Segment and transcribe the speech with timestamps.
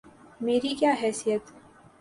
[0.41, 1.41] میری کیا حیثیت؟